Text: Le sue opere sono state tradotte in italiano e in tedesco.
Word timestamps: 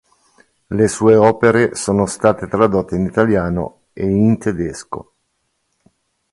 Le 0.65 0.87
sue 0.87 1.13
opere 1.15 1.75
sono 1.75 2.07
state 2.07 2.47
tradotte 2.47 2.95
in 2.95 3.03
italiano 3.05 3.81
e 3.93 4.07
in 4.07 4.39
tedesco. 4.39 5.13